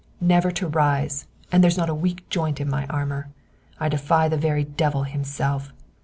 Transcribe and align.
Never 0.19 0.49
to 0.49 0.67
rise, 0.67 1.27
and 1.51 1.63
there's 1.63 1.77
not 1.77 1.87
a 1.87 1.93
weak 1.93 2.27
joint 2.27 2.59
in 2.59 2.67
my 2.67 2.87
armor. 2.87 3.29
I 3.79 3.87
defy 3.87 4.27
the 4.29 4.35
very 4.35 4.63
devil 4.63 5.03
himself! 5.03 5.71